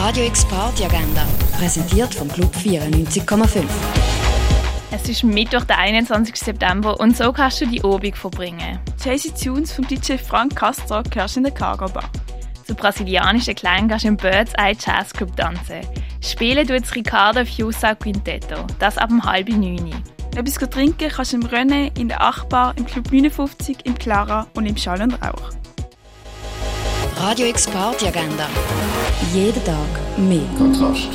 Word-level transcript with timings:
Radio 0.00 0.26
X 0.26 0.44
Party 0.44 0.84
Agenda, 0.84 1.26
präsentiert 1.58 2.14
vom 2.14 2.28
Club 2.28 2.54
94,5. 2.54 3.64
Es 4.92 5.08
ist 5.08 5.24
Mittwoch, 5.24 5.64
der 5.64 5.78
21. 5.78 6.36
September 6.36 7.00
und 7.00 7.16
so 7.16 7.32
kannst 7.32 7.60
du 7.60 7.66
die 7.66 7.82
Obig 7.82 8.16
verbringen. 8.16 8.78
Jaycee 9.04 9.32
Tunes 9.32 9.72
vom 9.72 9.88
DJ 9.88 10.12
Frank 10.16 10.54
Castro 10.54 11.02
hörst 11.12 11.36
in 11.36 11.42
der 11.42 11.52
Cargo 11.52 11.88
Bar. 11.88 12.08
Zu 12.64 12.76
brasilianischen 12.76 13.56
Klang 13.56 13.88
kannst 13.88 14.04
du 14.04 14.08
im 14.08 14.16
Birds 14.16 14.52
Eye 14.56 14.76
Jazz 14.78 15.12
Club 15.12 15.36
tanzen. 15.36 15.80
Spielen 16.20 16.66
tut 16.66 16.82
das 16.82 16.94
Ricardo 16.94 17.44
Fiusa 17.44 17.96
Quintetto, 17.96 18.64
das 18.78 18.98
ab 18.98 19.10
um 19.10 19.24
halb 19.24 19.48
neun. 19.48 20.00
Etwas 20.36 20.54
trinken 20.70 21.08
kannst 21.08 21.32
du 21.32 21.38
im 21.38 21.46
René, 21.46 21.90
in 21.98 22.06
der 22.06 22.22
Achbar, 22.22 22.72
im 22.76 22.86
Club 22.86 23.10
59, 23.10 23.78
im 23.82 23.98
Clara 23.98 24.46
und 24.54 24.64
im 24.64 24.76
Schall 24.76 25.02
und 25.02 25.14
Rauch. 25.14 25.50
Radio 27.28 27.46
X 27.46 27.66
Agenda. 28.06 28.48
Jeden 29.34 29.62
Tag 29.62 29.76
mehr. 30.16 30.48
Kontrast. 30.56 31.10